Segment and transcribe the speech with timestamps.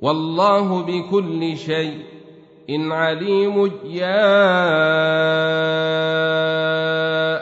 [0.00, 1.98] والله بكل شيء
[2.70, 4.26] إن عليم يا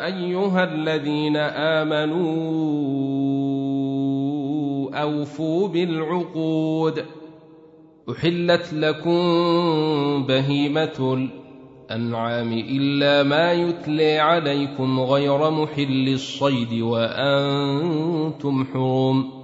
[0.07, 2.25] أيها الذين آمنوا
[5.03, 7.05] أوفوا بالعقود
[8.11, 9.21] أحلت لكم
[10.27, 11.29] بهيمة
[11.91, 19.44] الأنعام إلا ما يتلي عليكم غير محل الصيد وأنتم حرم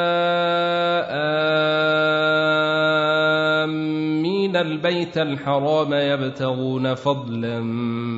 [4.61, 7.59] البيت الحرام يبتغون فضلا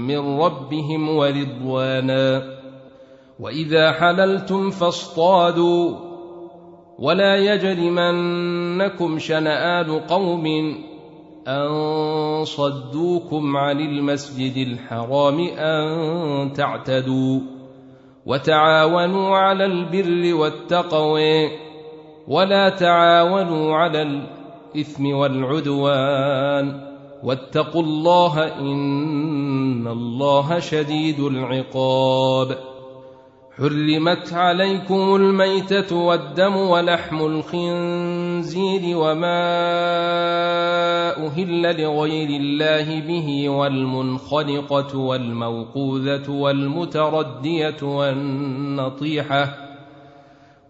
[0.08, 2.44] من ربهم ورضوانا.
[3.40, 5.96] وإذا حللتم فاصطادوا.
[7.00, 10.46] ولا يجرمنكم شنآن قوم
[11.48, 17.40] أن صدوكم عن المسجد الحرام أن تعتدوا.
[18.26, 21.50] وتعاونوا على البر والتقوى.
[22.28, 24.02] ولا تعاونوا على
[25.00, 26.94] والعدوان
[27.24, 32.58] واتقوا الله إن الله شديد العقاب
[33.58, 39.44] حرمت عليكم الميتة والدم ولحم الخنزير وما
[41.26, 49.73] أهل لغير الله به والمنخنقة والموقوذة والمتردية والنطيحة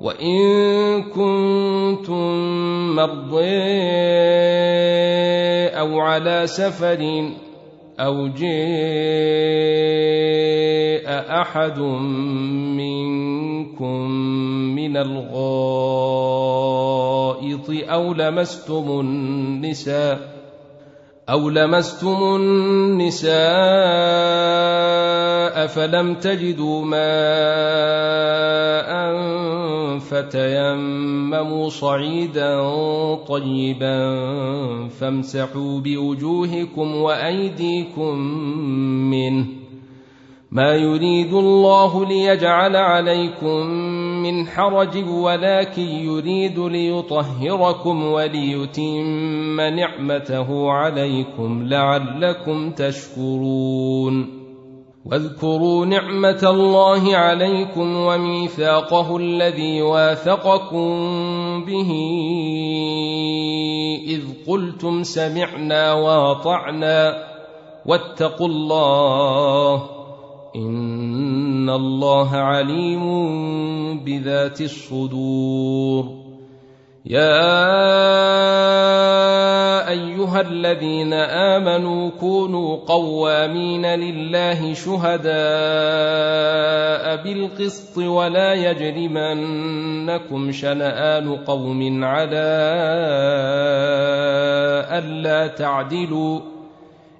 [0.00, 2.26] وإن كنتم
[2.96, 3.44] مرضى
[5.78, 7.30] أو على سفر
[8.00, 8.54] أو جاء
[11.40, 11.78] أحد
[12.78, 14.10] منكم
[14.74, 15.34] من الغائط
[17.70, 20.43] أو لمستم النساء
[21.28, 23.34] أو لمستم النساء
[25.66, 27.04] فلم تجدوا ماء
[29.98, 32.60] فتيمموا صعيدا
[33.28, 33.98] طيبا
[34.88, 38.18] فامسحوا بوجوهكم وايديكم
[39.10, 39.46] منه
[40.50, 43.66] ما يريد الله ليجعل عليكم
[44.24, 54.44] من حرج ولكن يريد ليطهركم وليتم نعمته عليكم لعلكم تشكرون.
[55.04, 60.88] واذكروا نعمة الله عليكم وميثاقه الذي واثقكم
[61.64, 61.90] به
[64.08, 67.24] إذ قلتم سمعنا وأطعنا
[67.86, 70.03] واتقوا الله
[70.56, 73.04] ان الله عليم
[74.04, 76.24] بذات الصدور
[77.06, 77.64] يا
[79.88, 85.34] ايها الذين امنوا كونوا قوامين لله شهداء
[87.24, 92.46] بالقسط ولا يجرمنكم شنان قوم على
[94.98, 96.53] الا تعدلوا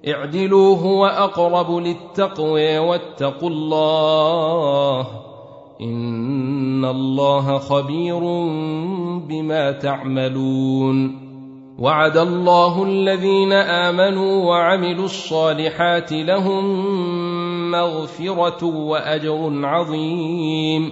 [0.09, 5.07] اعدلوا هو اقرب للتقوى واتقوا الله
[5.81, 8.19] إن الله خبير
[9.29, 11.25] بما تعملون
[11.79, 16.65] وعد الله الذين آمنوا وعملوا الصالحات لهم
[17.71, 20.91] مغفرة وأجر عظيم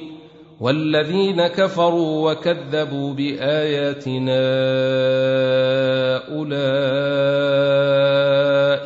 [0.61, 4.43] والذين كفروا وكذبوا بآياتنا
[6.37, 8.42] أولئك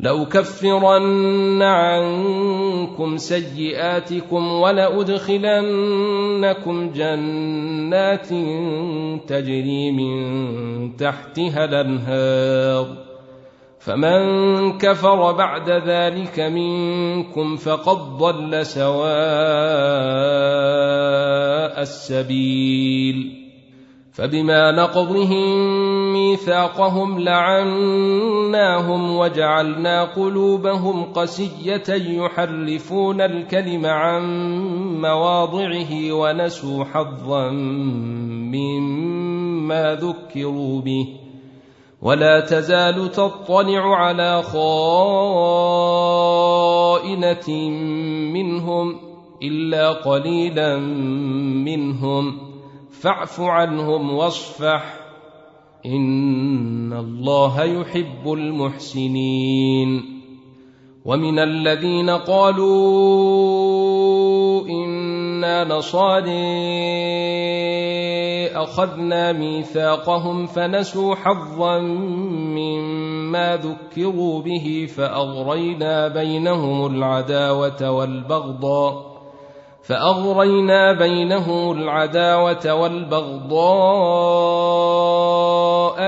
[0.00, 5.30] لأكفرن عنكم سيئاتكم ولأدخلنكم
[6.92, 8.28] جنات
[9.28, 12.86] تجري من تحتها الأنهار.
[13.78, 14.18] فمن
[14.78, 19.00] كفر بعد ذلك منكم فقد ضل سواء
[21.82, 23.40] السبيل.
[24.12, 34.22] فبما نقضهم ميثاقهم لعناهم وجعلنا قلوبهم قسية يحرفون الكلم عن
[35.00, 37.50] مواضعه ونسوا حظا
[38.50, 41.06] مما ذكروا به.
[42.02, 44.80] ولا تزال تطلع على خائنة
[48.32, 49.00] منهم
[49.42, 50.76] إلا قليلا
[51.66, 52.38] منهم.
[52.90, 54.99] فاعف عنهم واصفح.
[55.86, 60.20] إن الله يحب المحسنين.
[61.04, 62.70] ومن الذين قالوا
[64.68, 66.30] إنا نصاري
[68.62, 79.09] أخذنا ميثاقهم فنسوا حظا مما ذكروا به فأغرينا بينهم العداوة والبغضاء
[79.90, 83.60] فأغرينا بينهم العداوة والبغضاء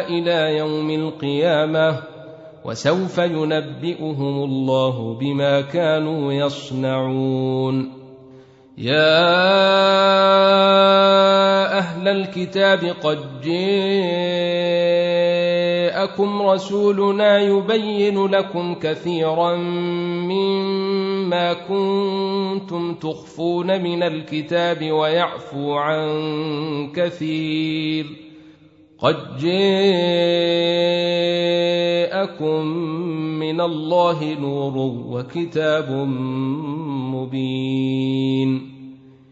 [0.09, 1.97] إلى يوم القيامة
[2.65, 7.93] وسوف ينبئهم الله بما كانوا يصنعون.
[8.79, 9.29] يا
[11.79, 13.19] أهل الكتاب قد
[16.03, 19.57] جاءكم رسولنا يبين لكم كثيرا
[21.33, 28.07] مما كنتم تخفون من الكتاب ويعفو عن كثير
[28.99, 29.57] قد جاءكم
[33.39, 34.77] من الله نور
[35.09, 35.91] وكتاب
[37.15, 38.72] مبين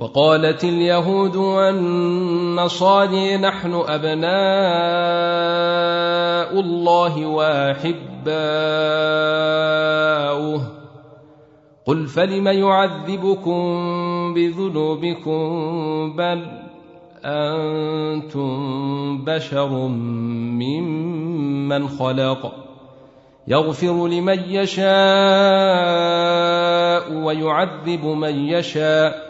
[0.00, 4.30] وقالت اليهود والنصارى نحن أبناء
[6.60, 8.30] الله وأحباؤه.
[11.86, 13.60] قل فلم يعذبكم
[14.34, 15.42] بذنوبكم
[16.16, 16.46] بل
[17.24, 19.68] أنتم بشر
[20.58, 22.52] ممن خلق.
[23.48, 24.90] يغفر لمن يشاء
[27.12, 29.29] ويعذب من يشاء.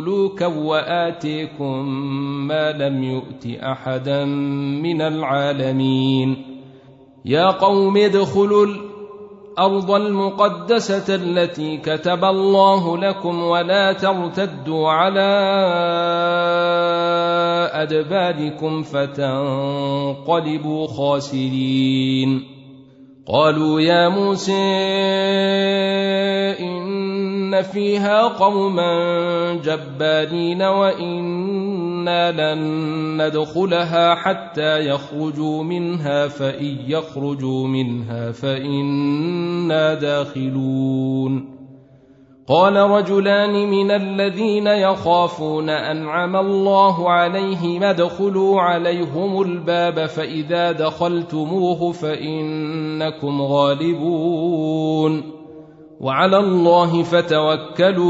[0.00, 1.88] ملوكا وآتيكم
[2.48, 4.24] ما لم يؤت أحدا
[4.84, 6.36] من العالمين.
[7.24, 15.30] يا قوم ادخلوا الأرض المقدسة التي كتب الله لكم ولا ترتدوا على
[17.72, 22.42] أدباركم فتنقلبوا خاسرين.
[23.28, 24.52] قالوا يا موسى
[26.60, 26.79] إن
[27.62, 28.92] فيها قوما
[29.64, 32.60] جبارين وإنا لن
[33.22, 41.60] ندخلها حتى يخرجوا منها فإن يخرجوا منها فإنا داخلون
[42.48, 55.39] قال رجلان من الذين يخافون انعم الله عليهم ادخلوا عليهم الباب فاذا دخلتموه فانكم غالبون
[56.00, 58.00] وعلى الله فتوكلوا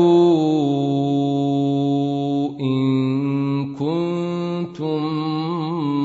[2.61, 5.07] إن كنتم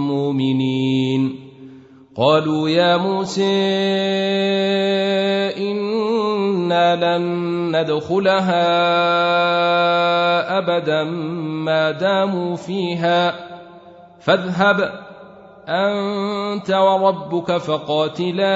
[0.08, 1.36] مؤمنين.
[2.18, 3.44] قالوا يا موسى
[5.58, 7.24] إنا لن
[7.82, 8.68] ندخلها
[10.58, 11.04] أبدا
[11.66, 13.34] ما داموا فيها.
[14.20, 15.06] فاذهب
[15.68, 18.56] أنت وربك فقاتلا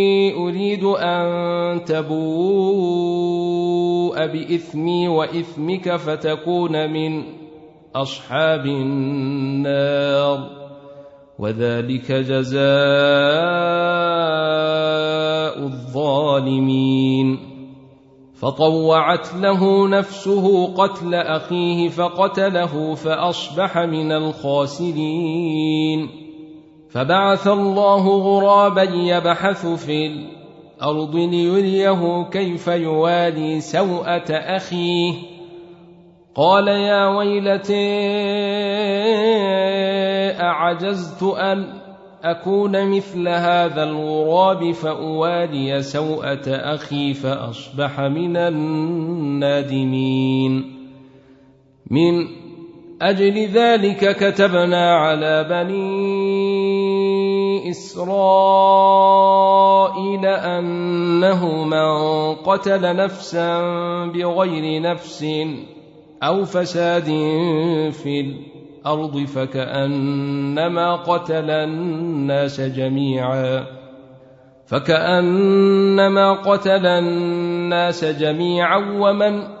[0.51, 3.31] اريد أن تبوء
[4.15, 7.23] بإثمي وإثمك فتكون من
[7.95, 10.49] أصحاب النار
[11.39, 12.61] وذلك جزاء
[15.63, 17.39] الظالمين.
[18.33, 26.09] فطوعت له نفسه قتل أخيه فقتله فأصبح من الخاسرين.
[26.89, 30.40] فبعث الله غرابا يبحث في
[30.81, 35.13] الأرض ليريه كيف يوالي سوءة أخيه.
[36.35, 38.01] قال يا ويلتي
[40.41, 41.65] أعجزت أن
[42.23, 49.81] أكون مثل هذا الغراب فأوالي سوءة أخي فأصبح من النادمين.
[51.91, 52.27] من
[53.01, 59.05] أجل ذلك كتبنا على بني إسرائيل
[60.25, 61.89] أنه من
[62.35, 63.59] قتل نفسا
[64.05, 65.25] بغير نفس
[66.23, 67.05] أو فساد
[67.91, 73.65] في الأرض فكأنما قتل الناس جميعا
[74.67, 79.60] فكأنما قتل الناس جميعا ومن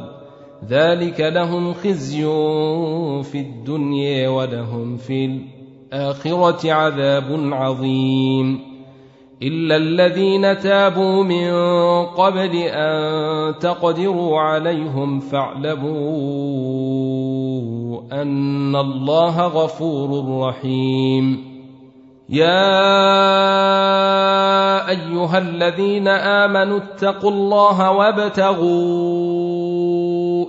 [0.69, 2.23] ذلك لهم خزي
[3.23, 8.71] في الدنيا ولهم في الآخرة عذاب عظيم.
[9.43, 11.51] إلا الذين تابوا من
[12.05, 16.01] قبل أن تقدروا عليهم فاعلموا
[18.11, 21.51] أن الله غفور رحيم.
[22.29, 23.01] يا
[24.89, 29.40] أيها الذين آمنوا اتقوا الله وابتغوا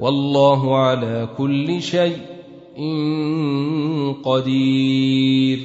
[0.00, 2.18] والله على كل شيء
[4.24, 5.58] قدير.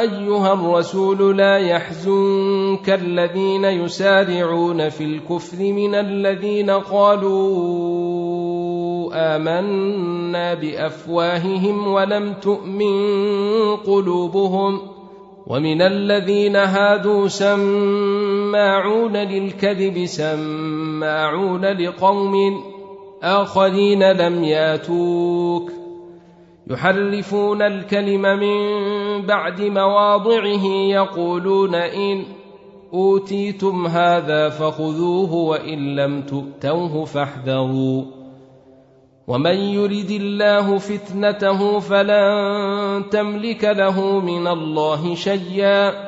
[0.00, 7.48] أيها الرسول لا يحزنك الذين يسارعون في الكفر من الذين قالوا
[9.36, 12.96] آمنا بأفواههم ولم تؤمن
[13.76, 14.80] قلوبهم
[15.46, 20.87] ومن الذين هادوا سماعون للكذب سماعون
[21.64, 22.62] لقوم
[23.22, 25.72] اخرين لم ياتوك
[26.70, 32.24] يحرفون الكلم من بعد مواضعه يقولون ان
[32.92, 38.04] اوتيتم هذا فخذوه وان لم تؤتوه فاحذروا
[39.28, 46.07] ومن يرد الله فتنته فلن تملك له من الله شيئا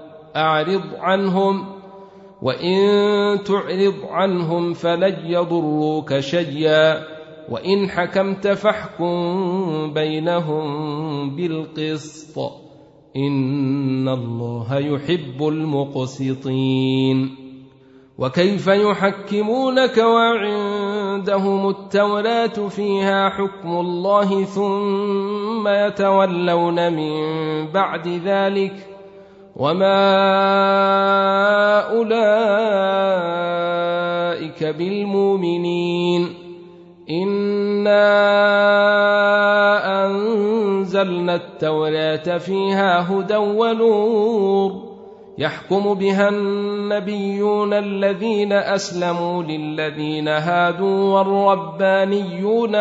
[0.35, 1.65] أعرض عنهم
[2.41, 2.77] وإن
[3.43, 7.03] تعرض عنهم فلن يضروك شيئا
[7.49, 12.39] وإن حكمت فاحكم بينهم بالقسط.
[13.15, 17.35] إن الله يحب المقسطين.
[18.17, 27.21] وكيف يحكمونك وعندهم التوراة فيها حكم الله ثم يتولون من
[27.71, 28.90] بعد ذلك؟
[29.55, 30.01] وما
[31.91, 33.31] اولئك
[34.63, 36.27] بالمؤمنين
[37.09, 38.31] انا
[40.05, 44.91] انزلنا التوراه فيها هدى ونور
[45.37, 52.75] يحكم بها النبيون الذين اسلموا للذين هادوا والربانيون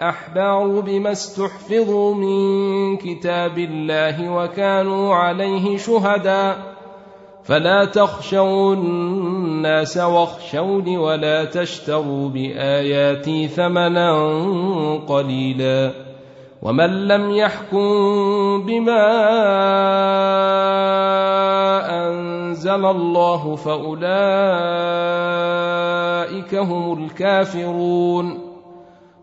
[0.00, 6.76] والاحبار بما استحفظوا من كتاب الله وكانوا عليه شهداء.
[7.44, 14.12] فلا تخشوا الناس واخشوني ولا تشتروا بآياتي ثمنا
[15.08, 15.90] قليلا.
[16.62, 17.86] ومن لم يحكم
[18.66, 19.06] بما
[22.08, 24.04] أنزل الله فأولئك
[26.54, 28.45] هم الكافرون.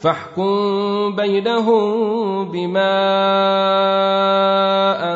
[0.00, 2.98] فاحكم بينهم بما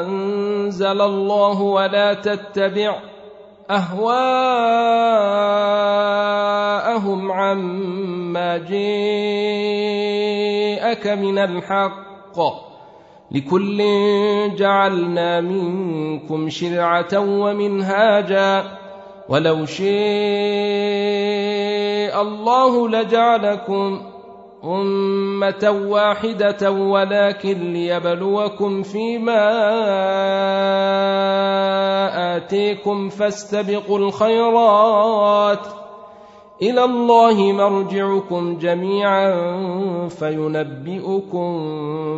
[0.00, 2.96] أنزل الله ولا تتبع
[3.70, 4.12] أهواءهم
[7.32, 8.72] عما جاءك
[11.06, 12.38] من الحق
[13.30, 13.82] لكل
[14.56, 18.64] جعلنا منكم شرعة ومنهاجا
[19.28, 19.92] ولو شاء
[22.22, 24.11] الله لجعلكم
[24.64, 29.56] أمة واحدة ولكن ليبلوكم فيما
[32.36, 35.66] آتيكم فاستبقوا الخيرات.
[36.62, 39.34] إلى الله مرجعكم جميعا
[40.08, 41.52] فينبئكم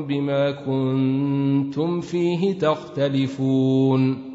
[0.08, 4.33] بما كنتم فيه تختلفون.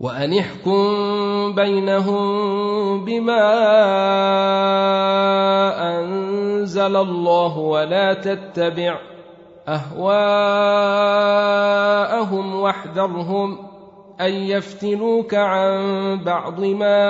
[0.00, 3.46] وأن احكم بينهم بما
[5.98, 8.98] أنزل الله ولا تتبع
[9.68, 10.14] أهواءهم
[12.54, 13.58] واحذرهم
[14.20, 15.78] أن يفتنوك عن
[16.24, 17.02] بعض ما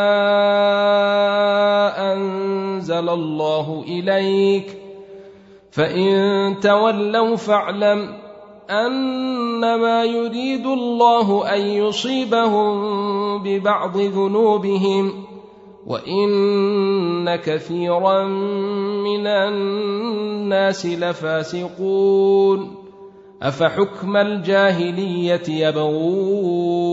[2.12, 4.78] أنزل الله إليك
[5.70, 6.10] فإن
[6.60, 8.25] تولوا فاعلم
[8.70, 12.72] أنما يريد الله أن يصيبهم
[13.42, 15.12] ببعض ذنوبهم
[15.86, 18.24] وإن كثيرا
[19.04, 22.74] من الناس لفاسقون
[23.42, 26.86] أفحكم الجاهلية يبغون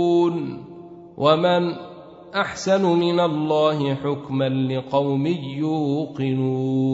[1.18, 1.74] ومن
[2.36, 6.94] أحسن من الله حكما لقوم يوقنون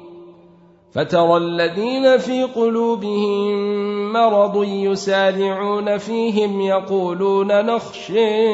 [0.93, 8.51] فترى الذين في قلوبهم مرض يسارعون فيهم يقولون نخشى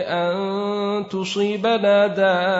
[0.00, 2.52] أن تصيبنا دائرة.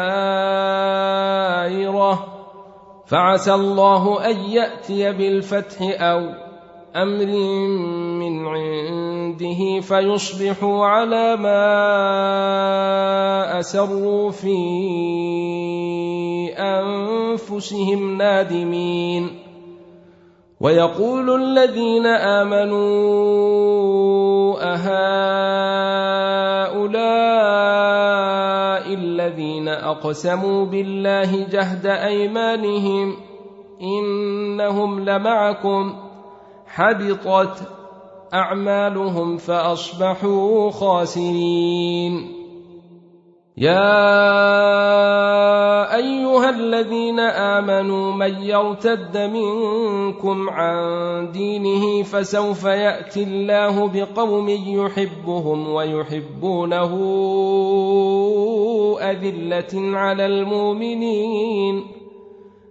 [3.07, 6.52] فعسى الله أن يأتي بالفتح أو
[6.97, 7.27] أمر
[8.21, 11.69] من عنده فيصبحوا على ما
[13.61, 14.59] اسروا في
[16.59, 19.29] انفسهم نادمين
[20.61, 22.83] ويقول الذين امنوا
[24.75, 26.03] اهؤلاء
[28.95, 33.17] الذين اقسموا بالله جهد ايمانهم
[33.83, 36.12] انهم لمعكم
[36.75, 37.69] حبطت
[38.35, 42.43] أعمالهم فأصبحوا خاسرين.
[43.57, 43.97] يا
[45.97, 56.93] أيها الذين آمنوا من يرتد منكم عن دينه فسوف يأتي الله بقوم يحبهم ويحبونه
[59.01, 62.02] أذلة على المؤمنين.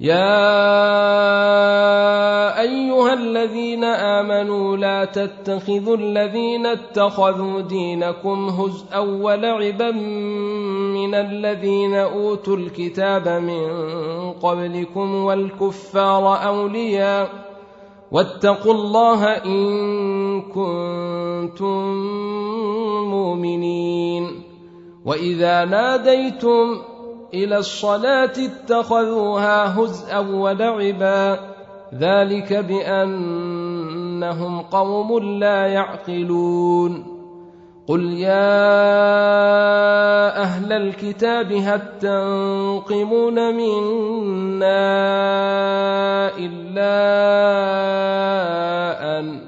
[0.00, 0.60] يا
[2.60, 13.70] أيها الذين آمنوا لا تتخذوا الذين اتخذوا دينكم هزءا ولعبا من الذين أوتوا الكتاب من
[14.32, 17.30] قبلكم والكفار أولياء
[18.12, 21.78] واتقوا الله إن كنتم
[23.10, 24.42] مؤمنين
[25.04, 26.78] وإذا ناديتم
[27.34, 31.38] إلى الصلاة اتخذوها هزءا ولعبا.
[31.94, 37.18] ذلك بأنهم قوم لا يعقلون.
[37.88, 38.38] قل يا
[40.42, 44.78] أهل الكتاب هل تنقمون منا
[46.38, 46.98] إلا
[49.18, 49.47] أن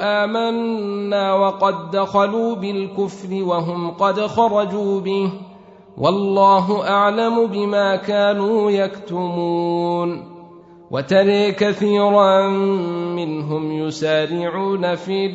[0.00, 5.32] آمنا وقد دخلوا بالكفر وهم قد خرجوا به.
[5.98, 10.34] والله أعلم بما كانوا يكتمون.
[10.90, 12.48] وتري كثيرا
[13.16, 15.26] منهم يسارعون في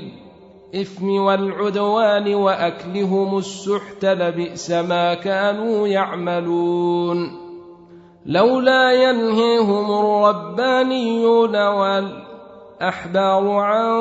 [0.74, 7.50] الإثم والعدوان وأكلهم السحت لبئس ما كانوا يعملون.
[8.26, 11.56] لولا ينهيهم الربانيون
[12.80, 14.00] والاحبار عن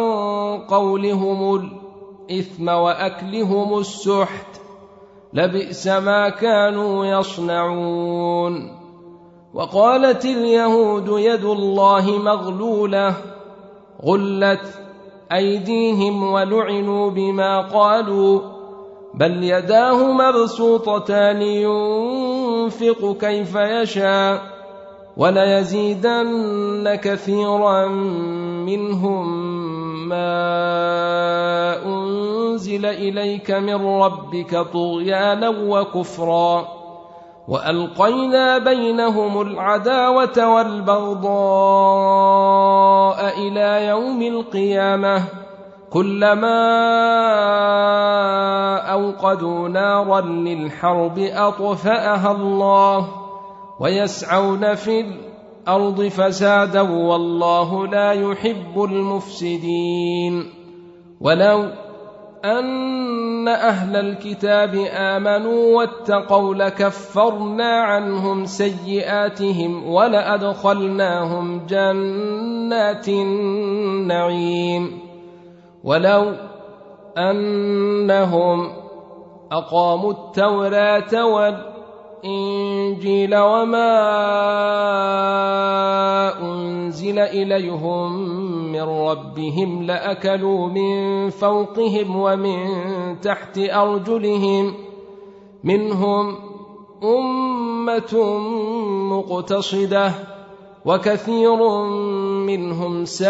[0.68, 4.60] قولهم الإثم وأكلهم السحت
[5.32, 8.78] لبئس ما كانوا يصنعون.
[9.54, 13.14] وقالت اليهود يد الله مغلولة
[14.04, 14.80] غلت
[15.32, 18.40] أيديهم ولعنوا بما قالوا
[19.14, 24.58] بل يداه مبسوطتان ينفق كيف يشاء
[25.16, 27.86] وليزيدن كثيرا
[28.68, 29.28] منهم
[30.08, 30.28] ما
[31.86, 36.68] أنزل إليك من ربك طغيانا وكفرا
[37.48, 41.28] وألقينا بينهم العداوة والبغضاء
[43.38, 45.24] إلى يوم القيامة
[45.90, 46.58] كلما
[48.92, 53.08] أوقدوا نارا للحرب أطفأها الله
[53.80, 55.27] ويسعون في
[55.68, 60.44] الأرض فسادا والله لا يحب المفسدين.
[61.20, 61.64] ولو
[62.44, 75.00] أن أهل الكتاب آمنوا واتقوا لكفرنا عنهم سيئاتهم ولأدخلناهم جنات النعيم.
[75.84, 76.32] ولو
[77.18, 78.72] أنهم
[79.52, 81.26] أقاموا التوراة
[82.24, 83.94] والانجيل وما
[86.42, 88.12] أنزل إليهم
[88.72, 94.74] من ربهم لأكلوا من فوقهم ومن تحت أرجلهم
[95.64, 96.34] منهم
[97.02, 98.38] أمة
[99.10, 100.12] مقتصدة
[100.84, 101.82] وكثير
[102.46, 103.28] منهم ساء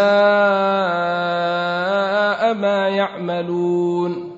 [2.55, 4.38] ما يعملون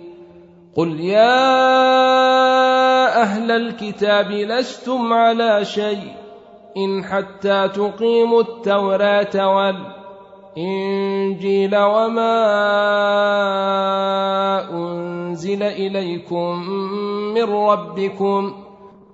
[0.75, 1.51] قل يا
[3.21, 6.13] أهل الكتاب لستم على شيء
[6.77, 9.55] ان حتى تقيموا التوراه
[10.55, 12.37] والانجيل وما
[14.71, 16.69] انزل اليكم
[17.33, 18.53] من ربكم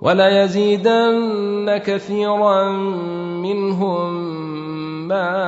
[0.01, 2.69] وليزيدن كثيرا
[3.41, 4.13] منهم
[5.07, 5.47] ما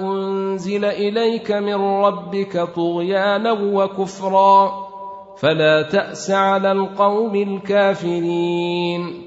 [0.00, 4.72] أنزل إليك من ربك طغيانا وكفرا
[5.38, 9.26] فلا تأس على القوم الكافرين.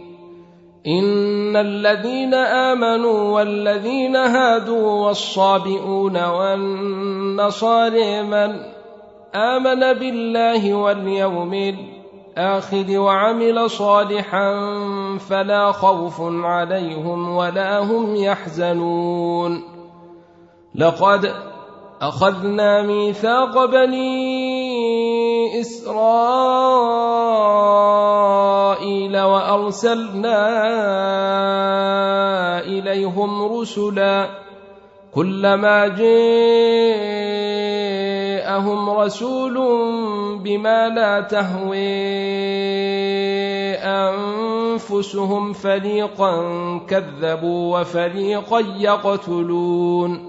[0.87, 8.59] إن الذين آمنوا والذين هادوا والصابئون والنصارى من
[9.35, 14.53] آمن بالله واليوم الآخر وعمل صالحا
[15.29, 19.78] فلا خوف عليهم ولا هم يحزنون.
[20.75, 21.34] لقد
[22.01, 25.89] أخذنا ميثاق بني إسرائيل
[29.19, 30.39] وأرسلنا
[32.60, 34.29] إليهم رسلا
[35.15, 37.29] كلما جاءهم
[38.89, 39.55] رسول
[40.43, 42.19] بما لا تهوي
[43.75, 46.41] أنفسهم فريقا
[46.88, 50.28] كذبوا وفريقا يقتلون.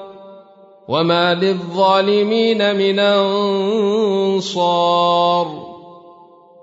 [0.91, 2.99] وما للظالمين من
[4.29, 4.91] انصار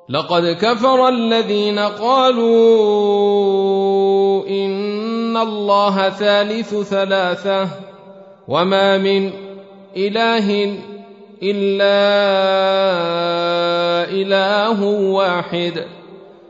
[0.08, 2.48] لقد كفر الذين قالوا
[4.48, 7.68] ان الله ثالث ثلاثة
[8.48, 9.30] وما من
[9.96, 10.76] اله
[11.42, 11.98] الا
[14.12, 15.97] اله واحد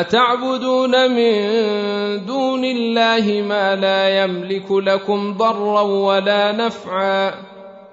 [0.00, 1.34] أتعبدون من
[2.26, 7.34] دون الله ما لا يملك لكم ضرا ولا نفعا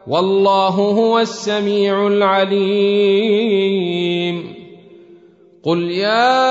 [0.07, 3.61] والله هو السميع العليم.
[5.63, 6.41] قل يا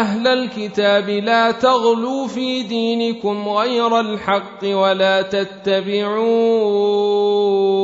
[0.00, 6.54] أهل الكتاب لا تغلوا في دينكم غير الحق ولا تتبعوا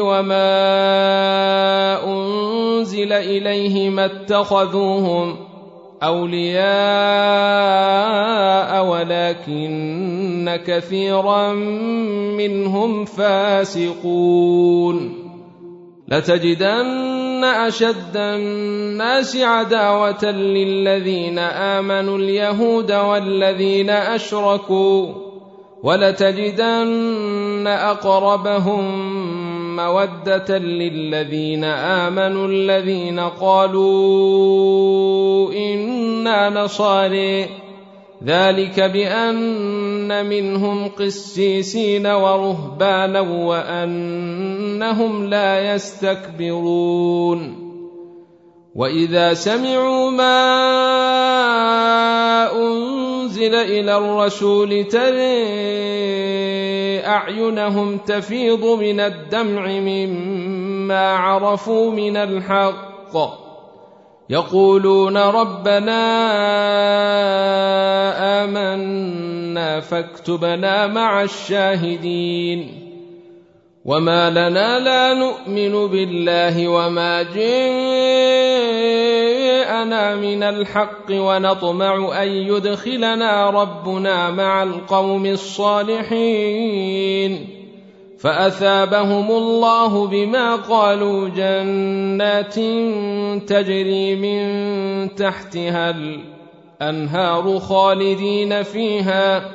[0.00, 0.44] وما
[2.04, 5.36] أنزل إليه ما اتخذوهم
[6.02, 6.70] أولياء
[8.86, 11.52] ولكن كثيرا
[12.36, 14.50] منهم فاسقون.
[16.10, 25.30] لتجدن أشد الناس عداوة للذين آمنوا اليهود والذين أشركوا
[25.82, 29.19] ولتجدن أقربهم
[29.88, 33.92] مودة للذين آمنوا الذين قالوا
[35.52, 37.46] إنا نصاري.
[38.24, 47.70] ذلك بأن منهم قسيسين ورهبانا وأنهم لا يستكبرون.
[48.74, 50.40] وإذا سمعوا ما
[52.52, 56.59] أنزل إلى الرسول ترى
[57.06, 63.16] أعينهم تفيض من الدمع مما عرفوا من الحق.
[64.30, 66.02] يقولون ربنا
[68.44, 72.90] آمنا فاكتبنا مع الشاهدين.
[73.84, 77.22] وما لنا لا نؤمن بالله وما
[79.60, 86.80] جاءنا من الحق ونطمع أن يدخلنا ربنا مع القوم الصالحين.
[88.18, 92.54] فأثابهم الله بما قالوا جنات
[93.48, 94.40] تجري من
[95.14, 95.94] تحتها
[96.80, 99.50] الأنهار خالدين فيها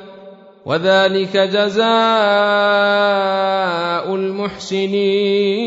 [0.66, 1.86] وذلك جزاء
[4.14, 5.66] المحسنين.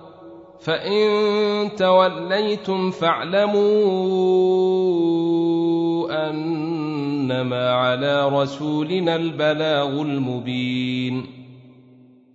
[0.61, 3.59] فان توليتم فاعلموا
[6.29, 11.40] انما على رسولنا البلاغ المبين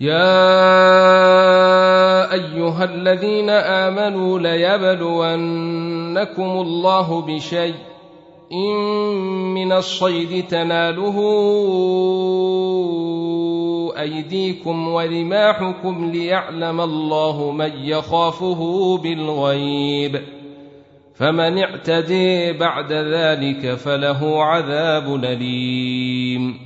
[0.00, 0.32] يا
[2.32, 5.80] أيها الذين آمنوا ليبلونكم
[6.60, 7.74] الله بشيء
[8.52, 8.76] إن
[9.54, 11.16] من الصيد تناله
[13.98, 20.20] أيديكم ورماحكم ليعلم الله من يخافه بالغيب
[21.14, 26.65] فمن اعتدي بعد ذلك فله عذاب أليم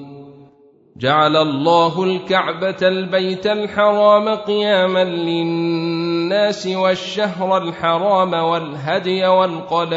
[1.01, 9.93] جعل الله الكعبة البيت الحرام قياما للناس والشهر الحرام والهدي والقلائد.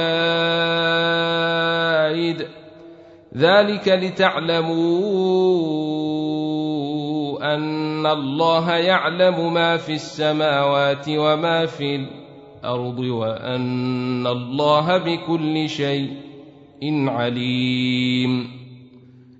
[3.37, 4.75] ذلك لتعلموا
[7.55, 12.07] أن الله يعلم ما في السماوات وما في
[12.65, 16.11] الأرض وأن الله بكل شيء
[17.09, 18.64] عليم.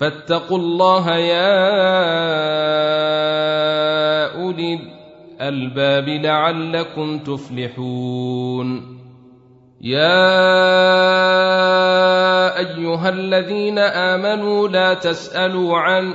[0.00, 1.58] فاتقوا الله يا
[4.42, 4.78] أولي
[5.40, 8.98] الألباب لعلكم تفلحون.
[9.80, 10.28] يا
[12.58, 16.14] أيها الذين آمنوا لا تسألوا عن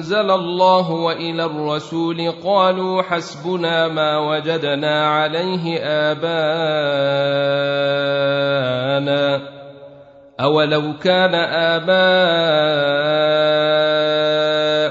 [0.00, 6.40] أنزل الله وإلى الرسول قالوا حسبنا ما وجدنا عليه آباءنا.
[10.40, 11.34] أولو كان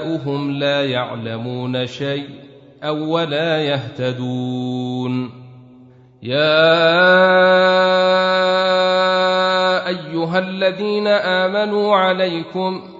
[0.04, 2.28] آباؤهم لا يعلمون شيء
[2.84, 5.30] أو ولا يهتدون.
[6.22, 7.00] يا
[9.88, 12.99] أيها الذين آمنوا عليكم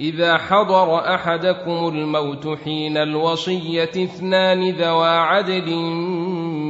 [0.00, 5.74] إذا حضر أحدكم الموت حين الوصية اثنان ذوا عدل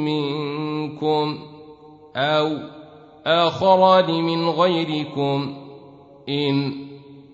[0.04, 1.38] منكم
[2.16, 2.58] أو
[3.26, 5.56] آخران من غيركم
[6.28, 6.72] إن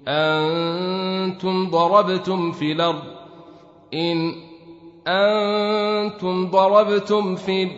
[0.09, 3.03] أنتم ضربتم في الأرض
[3.95, 4.35] إن
[5.07, 7.69] أنتم ضربتم في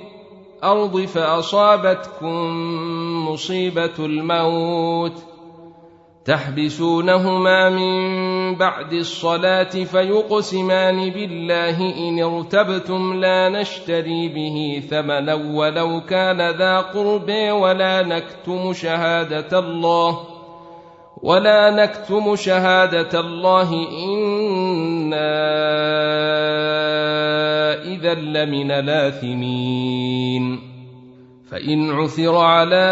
[0.63, 2.37] الأرض فأصابتكم
[3.29, 5.32] مصيبة الموت
[6.25, 16.79] تحبسونهما من بعد الصلاة فيقسمان بالله إن ارتبتم لا نشتري به ثمنا ولو كان ذا
[16.79, 20.19] قرب ولا نكتم شهادة الله
[21.23, 23.73] ولا نكتم شهادة الله
[24.05, 25.33] إنا
[27.83, 30.61] إذا لمن الآثمين
[31.51, 32.89] فإن عثر على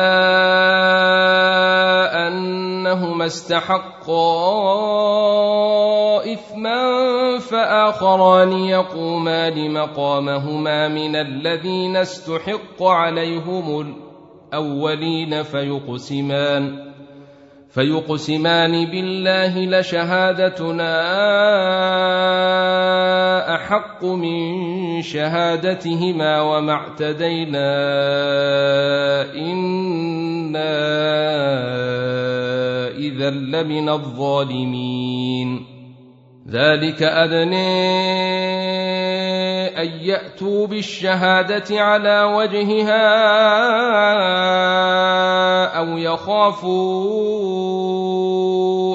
[2.90, 4.12] أنهما استحقا
[6.32, 13.94] إثما فآخران يقومان مقامهما من الذين استحق عليهم
[14.52, 16.90] الأولين فيقسمان
[17.70, 20.94] فيقسمان بالله لشهادتنا
[23.54, 27.70] أحق من شهادتهما وما اعتدينا
[29.34, 30.70] إنا
[33.00, 35.66] اذا لمن الظالمين.
[36.48, 38.00] ذلك ادني
[39.82, 43.06] أن يأتوا بالشهادة على وجهها
[45.78, 47.00] أو يخافوا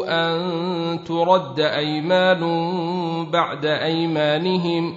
[0.07, 2.41] أن ترد أيمان
[3.31, 4.95] بعد أيمانهم.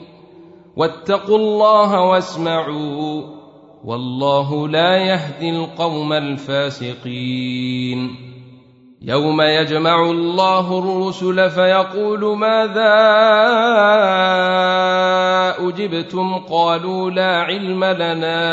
[0.76, 3.22] واتقوا الله واسمعوا
[3.84, 8.27] والله لا يهدي القوم الفاسقين.
[9.02, 12.94] يوم يجمع الله الرسل فيقول ماذا
[15.68, 18.44] أجبتم؟ قالوا لا علم لنا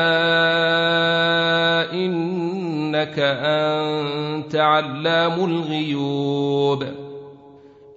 [1.94, 6.84] إنك أنت علام الغيوب.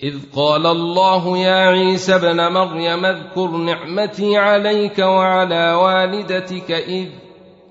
[0.03, 7.07] إذ قال الله يا عيسى ابن مريم اذكر نعمتي عليك وعلى والدتك إذ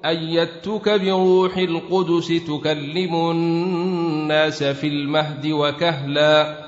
[0.06, 6.68] أيدتك بروح القدس تكلم الناس في المهد وكهلا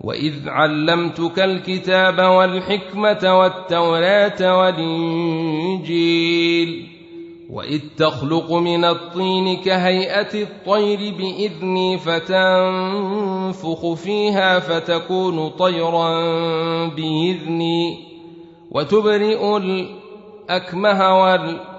[0.00, 4.58] وإذ علمتك الكتاب والحكمة والتوراة
[5.54, 6.86] والإنجيل
[7.50, 16.08] وإذ تخلق من الطين كهيئة الطير بإذني فتنفخ فيها فتكون طيرا
[16.88, 17.98] بإذني
[18.70, 21.73] وتبرئ الأكمه والأكمه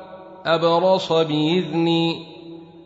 [0.45, 2.25] الأبرص بإذني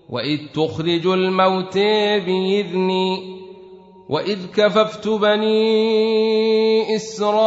[0.09, 1.77] وإذ تخرج الموت
[2.25, 3.39] بإذني
[4.09, 7.37] وإذ كففت بني إسرائيل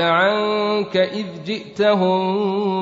[0.00, 2.20] عنك إذ جئتهم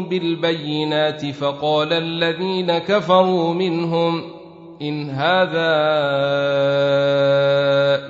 [0.08, 4.22] بالبينات فقال الذين كفروا منهم
[4.82, 5.70] إن هذا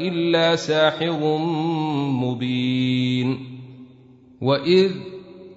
[0.00, 1.36] إلا ساحر
[2.22, 3.60] مبين.
[4.42, 5.09] وإذ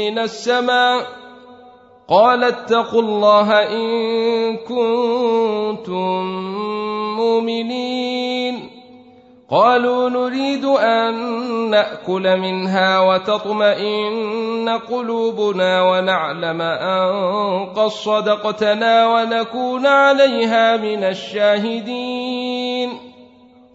[0.00, 1.06] من السماء
[2.08, 3.86] قال اتقوا الله إن
[4.56, 6.20] كنتم
[7.16, 8.70] مؤمنين.
[9.50, 11.14] قالوا نريد أن
[11.70, 17.10] نأكل منها وتطمئن قلوبنا ونعلم أن
[17.76, 22.90] قد صدقتنا ونكون عليها من الشاهدين.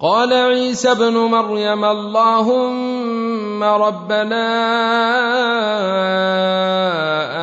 [0.02, 3.05] قال عيسى ابن مريم اللهم
[3.64, 4.46] ربنا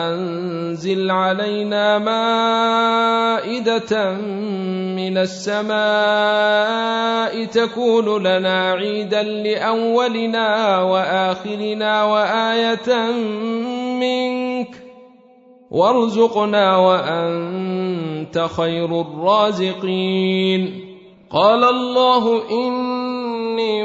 [0.08, 3.92] أنزل علينا مائدة
[4.96, 5.72] من السماء
[7.44, 13.12] تكون لنا عيدا لأولنا وآخرنا وآية
[14.00, 14.68] منك
[15.70, 20.88] وارزقنا وأنت خير الرازقين.
[21.32, 23.84] قال الله إني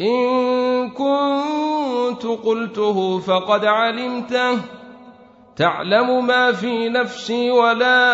[0.00, 4.58] إن كنت قلته فقد علمته.
[5.56, 8.12] تعلم ما في نفسي ولا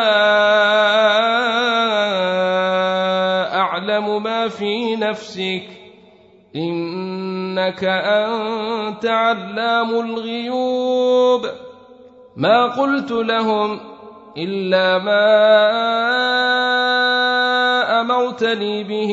[3.55, 5.63] أعلم ما في نفسك.
[6.57, 11.41] إنك أنت علام الغيوب.
[12.37, 13.81] ما قلت لهم
[14.39, 15.33] إلا ما
[18.01, 19.13] أمرتني به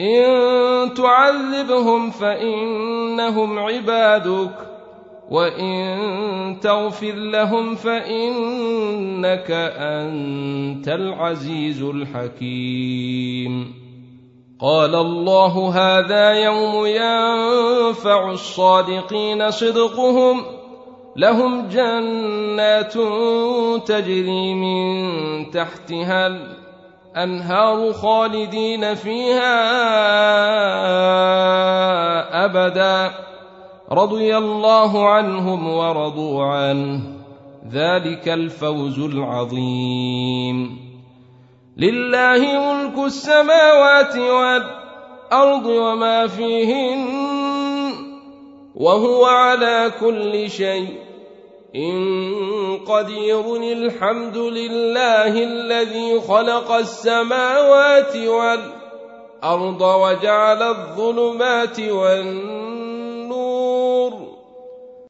[0.00, 4.54] إن تعذبهم فإنهم عبادك
[5.30, 13.74] وإن تغفر لهم فإنك أنت العزيز الحكيم.
[14.60, 20.42] قال الله هذا يوم ينفع الصادقين صدقهم
[21.16, 22.92] لهم جنات
[23.86, 26.26] تجري من تحتها
[27.16, 29.54] الانهار خالدين فيها
[32.44, 33.14] أبدا.
[33.92, 37.00] رضي الله عنهم ورضوا عنه.
[37.70, 40.78] ذلك الفوز العظيم.
[41.76, 47.06] لله ملك السماوات والأرض وما فيهن
[48.74, 51.09] وهو على كل شيء
[51.76, 62.69] إن قدير الحمد لله الذي خلق السماوات والأرض وجعل الظلمات والنور